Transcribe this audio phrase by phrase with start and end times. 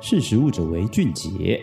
[0.00, 1.60] 识食物者为俊杰。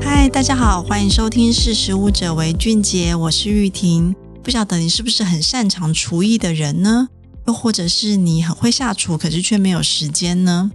[0.00, 4.14] 嗨，大家好，欢迎收听《识食物者为俊杰》，我是玉婷。
[4.40, 7.08] 不晓得你是不是很擅长厨艺的人呢？
[7.48, 10.70] 又或者是你很会下厨，可是却没有时间呢？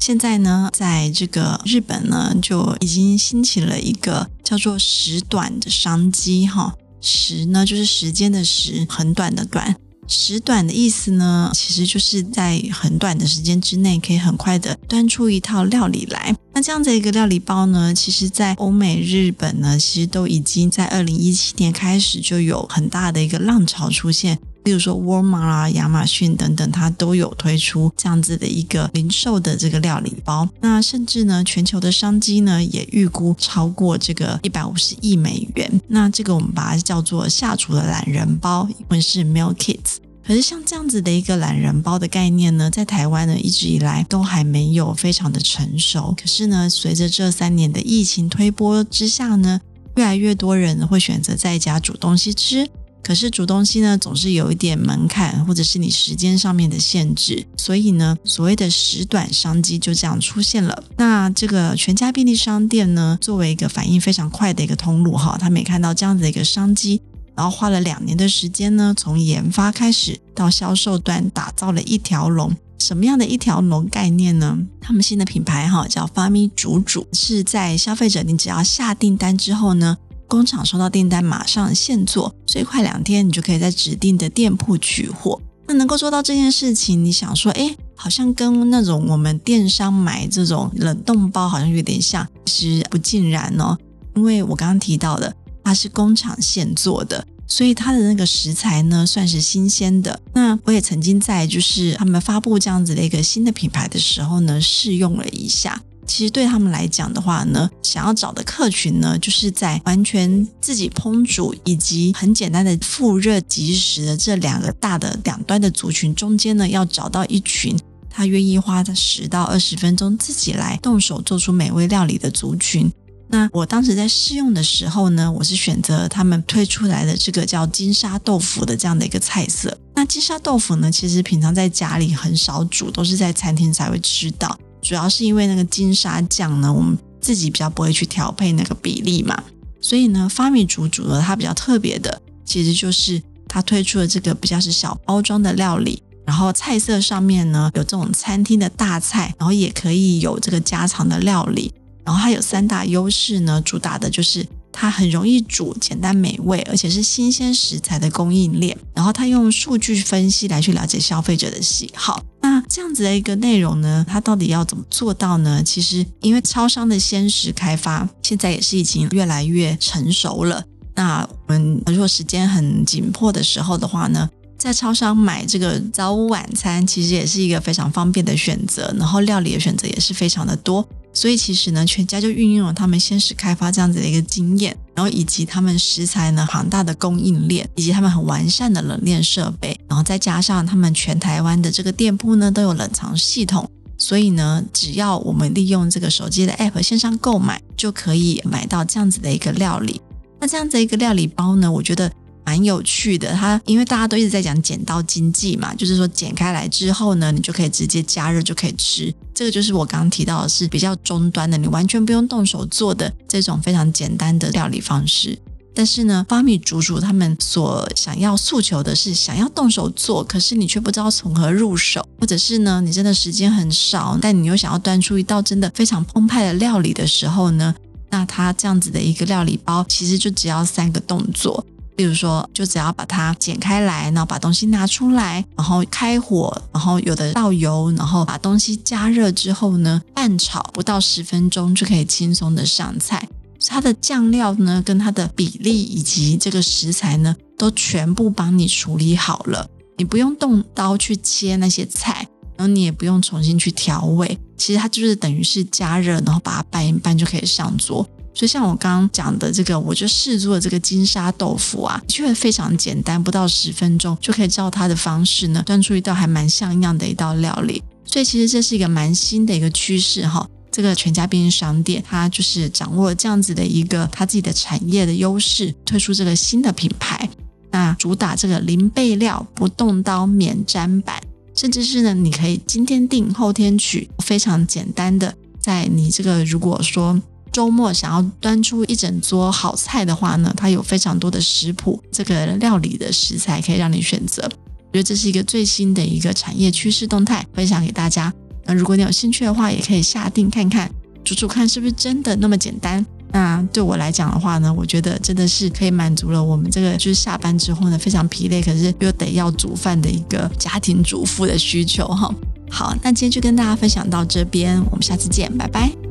[0.00, 6.74] 现在呢，在这个日本呢，就已经兴起了一个叫做“时短”的商机，哈。
[7.00, 9.76] 时呢，就是时间的时，很短的短。
[10.10, 16.36] 时短的意思呢，其实就是在很短的时间之内，可以很快的端出一套料理来。
[16.52, 24.36] 那这样的一个料理包呢，其实在欧美、日本呢，其实都已经在二零一七年开始就有很大的一个浪潮出现。
[24.64, 30.48] 例如说，沃尔玛啊、亚马逊等等，它都有推出这样子的一个零售的这个料理包。
[30.60, 35.80] 那甚至呢，全球的商机呢，也预估超过这个一百五十亿美元。
[35.88, 39.96] 那这个我们把它叫做下厨的懒人包，英文是 Meal Kits。
[40.22, 46.14] 可是像这样子的一个懒人包的概念呢，在台湾呢，一直以来都还没有非常的成熟。
[46.16, 49.60] 可是呢，随着这三年的疫情推波之下呢，
[49.96, 52.68] 越来越多人会选择在家煮东西吃。
[53.02, 60.84] 可是煮东西呢，总是有一点门槛，或者是你时间上面的限制，所以呢，所谓的时短商机就这样出现了。
[60.96, 67.00] 那这个全家便利商店呢，作为一个反应非常快的一个通路哈，他们也看到这样子的一个商机，
[67.34, 72.54] 然后花了两年的时间呢，从研发开始到销售端，打造了一条龙。
[72.78, 74.58] 什么样的一条龙概念呢？
[74.80, 79.98] 他们新的品牌哈叫 Fami 煮煮，是在消费者你只要下订单之后呢。
[80.30, 85.42] 工厂收到订单，马上现做，最快两天你就可以在指定的店铺取货。
[85.66, 93.76] 那能够做到这件事情，你想说，哎，好像跟那种我们电商买这种冷冻包好像有点像，其实不尽然哦。
[94.14, 100.20] 因为我刚刚提到的，它是工厂现做的，所以它的那个食材呢，算是新鲜的。
[100.32, 105.82] 那我也曾经在就是他们发布这样子的一个新的品牌的时候呢，试用了一下。
[106.10, 117.78] 其实对他们来讲的话呢，想要找的客群呢，就是在完全自己烹煮以及很简单的复热即食的这两个大的两端的族群中间呢，要找到一群
[118.10, 122.90] 他愿意花十到二十分钟自己来动手做出美味料理的族群。
[123.28, 129.78] 那我当时在试用的时候呢，我是选择他们推出来的这个叫金沙豆腐的这样的一个菜色。
[129.94, 134.58] 那金沙豆腐呢，其实平常在家里很少煮，都是在餐厅才会吃到。
[134.82, 139.42] 主要是因为那个金沙酱呢，我们自己比较不会去调配那个比例嘛，
[139.80, 151.72] 所以呢发米煮煮呢，它比较特别的，其实就是它推出了这个比较是小包装的料理，然后菜色上面呢有这种餐厅的大菜，然后也可以有这个家常的料理，
[152.04, 162.24] 然后它有三大优势呢，主打的就是它很容易煮，简单美味，而且是新鲜食材的供应链，然后它用数据分析来去了解消费者的喜好。
[162.50, 165.62] 那这样子的一个内容呢，它到底要怎么做到呢？
[165.62, 170.60] 其实，因为超商的鲜食开发现在也是已经越来越成熟了。
[170.96, 174.28] 那我们如果时间很紧迫的时候的话呢，
[174.58, 178.92] 在超商买这个早午晚餐，其实也是一个非常方便的选择。
[178.98, 180.84] 然后料理的选择也是非常的多。
[181.12, 193.66] 所以其实呢，全家就运用了他们鲜食开发这样子的一个经验，然后以及他们食材呢庞大的供应链，以及他们很完善的冷链设备，然后再加上他们全台湾的这个店铺呢都有冷藏系统，
[193.96, 200.02] 所以呢，只要我们利用这个手机的 App 线上购买，就可以买到这样子的一个料理。
[200.38, 202.12] 那这样子一个料理包呢，我觉得。
[202.50, 209.14] 蛮有趣的，它因为大家都一直在讲剪刀经济嘛，就是说剪开来之后呢，你就可以直接加热就可以吃。
[209.32, 215.38] 这个就是我刚刚提到的是比较中端的，你完全不用动手做的这种非常简单的料理方式。
[215.72, 227.72] 但是呢，Fami 煮煮他们所想要诉求的是想要动手做，可是你却不知道从何入手，或者是呢，你真的时间很少，但你又想要端出一道真的非常澎湃的料理的时候呢，
[228.10, 231.64] 那它这样子的一个料理包其实就只要三个动作。
[232.00, 243.28] 例如说，就只要把它剪开来，然后把东西拿出来，然后开火，然后有的倒油，然后把东西加热之后呢，拌炒不到十分钟就可以轻松的上菜。
[243.66, 252.26] 它的酱料呢，跟它的比例以及这个食材呢，都全部帮你处理好了，你不用动刀去切那些菜，
[252.56, 254.38] 然后你也不用重新去调味。
[254.56, 258.08] 其实它就是等于是加热，然后把它拌一拌就可以上桌。
[258.32, 267.82] 所以像我刚刚讲的这个，我就试做这个金沙豆腐啊，就会非常简单，不到十分钟就可以照它的方式呢，端出一道还蛮像样的一道料理。
[268.04, 270.48] 所以其实这是一个蛮新的一个趋势哈。
[270.72, 277.28] 这个全家便利商店，它就是掌握了这样子的一个它自己的产业的优势，推出这个新的品牌，
[277.72, 281.20] 那主打这个零备料、不动刀、免粘板。
[281.56, 287.20] 甚至是呢，你可以今天订后天取，非常简单的，在你这个如果说
[287.52, 294.42] 周末想要端出一整桌好菜的话呢，它有非常多的食谱，这个料理的食材可以让你选择。
[294.42, 298.32] 我觉得这是一个最新的一个产业趋势动态，分享给大家。
[298.64, 300.90] 那如果你有兴趣的话，也可以下订看看，
[301.24, 303.04] 煮煮看是不是真的那么简单。
[303.32, 312.28] 那对我来讲的话呢，我觉得真的是可以满足了我们这个就是下班之后呢非常疲累，可是又得要煮饭的一个家庭主妇的需求哈。
[312.68, 316.09] 好，那今天就跟大家分享到这边，我们下次见，拜拜。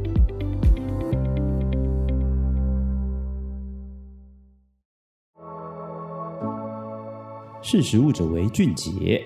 [7.71, 9.23] 识时务者为俊杰。